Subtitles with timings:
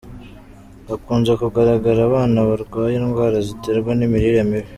[0.89, 4.69] Hakunze kugaragara abana barwaye indwara ziterwa n’imirire mibi.